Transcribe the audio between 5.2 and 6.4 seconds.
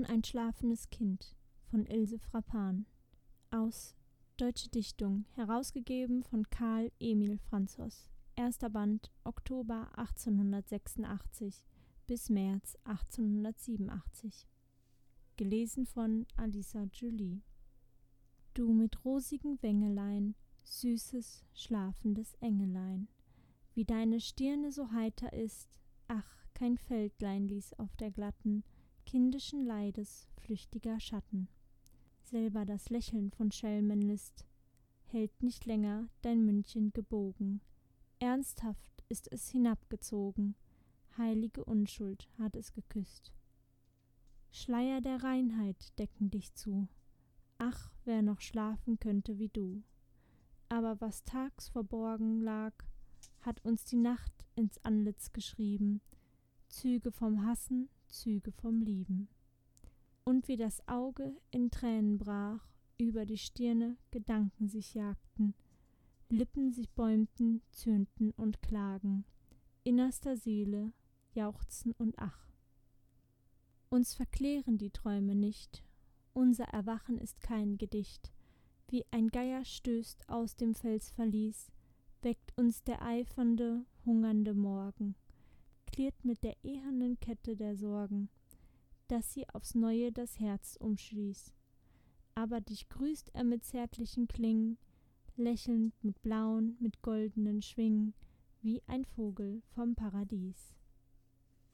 herausgegeben